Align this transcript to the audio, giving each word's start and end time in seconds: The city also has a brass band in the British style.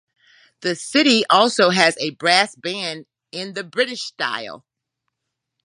The 0.61 0.73
city 0.75 1.25
also 1.29 1.69
has 1.69 1.95
a 1.99 2.09
brass 2.09 2.55
band 2.55 3.05
in 3.31 3.53
the 3.53 3.63
British 3.63 4.01
style. 4.01 4.65